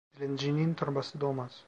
Dilencinin 0.19 0.73
torbası 0.73 1.21
dolmaz. 1.21 1.59